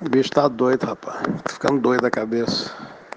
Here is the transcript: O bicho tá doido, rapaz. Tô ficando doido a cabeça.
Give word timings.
O 0.00 0.08
bicho 0.10 0.30
tá 0.30 0.46
doido, 0.46 0.84
rapaz. 0.84 1.22
Tô 1.44 1.52
ficando 1.54 1.80
doido 1.80 2.04
a 2.04 2.10
cabeça. 2.10 2.95